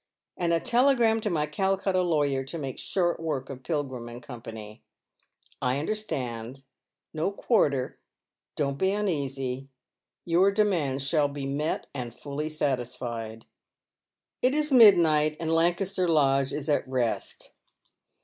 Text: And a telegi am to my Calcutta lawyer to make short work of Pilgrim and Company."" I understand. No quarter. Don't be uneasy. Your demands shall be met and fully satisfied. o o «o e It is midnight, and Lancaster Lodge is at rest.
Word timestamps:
And 0.35 0.51
a 0.51 0.59
telegi 0.59 1.01
am 1.03 1.21
to 1.21 1.29
my 1.29 1.45
Calcutta 1.45 2.01
lawyer 2.01 2.43
to 2.45 2.57
make 2.57 2.79
short 2.79 3.19
work 3.19 3.51
of 3.51 3.61
Pilgrim 3.61 4.09
and 4.09 4.23
Company."" 4.23 4.81
I 5.61 5.77
understand. 5.77 6.63
No 7.13 7.29
quarter. 7.29 7.99
Don't 8.55 8.79
be 8.79 8.89
uneasy. 8.93 9.67
Your 10.25 10.51
demands 10.51 11.05
shall 11.07 11.27
be 11.27 11.45
met 11.45 11.85
and 11.93 12.15
fully 12.19 12.49
satisfied. 12.49 13.45
o 13.45 13.45
o 13.45 13.45
«o 13.45 13.45
e 13.45 14.37
It 14.47 14.55
is 14.55 14.71
midnight, 14.71 15.37
and 15.39 15.53
Lancaster 15.53 16.07
Lodge 16.09 16.51
is 16.51 16.67
at 16.67 16.87
rest. 16.89 17.51